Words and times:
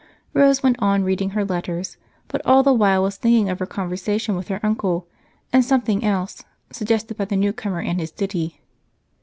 Rose 0.33 0.63
went 0.63 0.77
on 0.81 1.03
reading 1.03 1.29
her 1.29 1.45
letters, 1.45 1.97
but 2.27 2.43
all 2.43 2.63
the 2.63 2.73
while 2.73 3.03
was 3.03 3.17
thinking 3.17 3.49
of 3.49 3.59
her 3.59 3.67
conversation 3.67 4.35
with 4.35 4.47
her 4.47 4.59
uncle 4.63 5.05
as 5.53 5.53
well 5.53 5.59
as 5.59 5.67
something 5.67 6.03
else 6.03 6.43
suggested 6.71 7.17
by 7.17 7.25
the 7.25 7.37
newcomer 7.37 7.81
and 7.83 7.99
his 7.99 8.09
ditty. 8.11 8.59